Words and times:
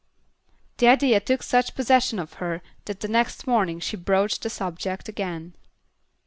The 0.79 0.87
idea 0.87 1.19
took 1.19 1.43
such 1.43 1.75
possession 1.75 2.17
of 2.17 2.33
her 2.41 2.63
that 2.85 3.01
the 3.01 3.07
next 3.07 3.45
morning 3.45 3.79
she 3.79 3.95
broached 3.95 4.41
the 4.41 4.49
subject 4.49 5.07
again. 5.07 5.53